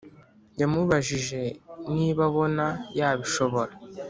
[0.61, 1.41] yamubajjije
[1.95, 2.65] niba abona
[2.97, 3.73] yabishobora